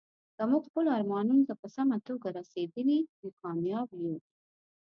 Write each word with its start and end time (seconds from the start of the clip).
که 0.35 0.43
موږ 0.51 0.63
خپلو 0.69 0.89
ارمانونو 0.97 1.47
ته 1.49 1.53
په 1.61 1.67
سمه 1.75 1.97
توګه 2.07 2.27
رسیدلي، 2.39 2.99
نو 3.19 3.27
کامیاب 3.41 3.89
یو. 4.03 4.15